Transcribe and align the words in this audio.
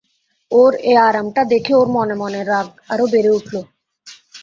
ওর 0.51 0.71
এই 0.83 0.97
আরামটা 1.09 1.41
দেখে 1.53 1.73
ওঁর 1.75 1.87
মনে 1.95 2.15
মনে 2.21 2.41
রাগ 2.43 2.67
আরো 2.91 3.05
বেড়ে 3.13 3.31
উঠল। 3.37 3.55